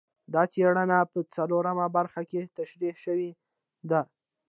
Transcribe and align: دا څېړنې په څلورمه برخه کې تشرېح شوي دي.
دا 0.33 0.43
څېړنې 0.51 0.99
په 1.11 1.19
څلورمه 1.35 1.87
برخه 1.97 2.21
کې 2.31 2.41
تشرېح 2.57 2.95
شوي 3.05 3.29
دي. 3.89 4.01